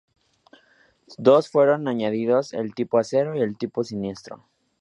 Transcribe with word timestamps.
Dos 1.19 1.51
fueron 1.51 1.87
añadidos, 1.87 2.53
el 2.53 2.73
tipo 2.73 2.97
acero 2.97 3.35
y 3.37 3.41
el 3.41 3.55
tipo 3.55 3.83
siniestro. 3.83 4.43